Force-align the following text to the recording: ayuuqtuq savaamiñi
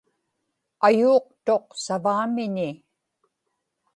ayuuqtuq 0.87 1.65
savaamiñi 1.85 2.69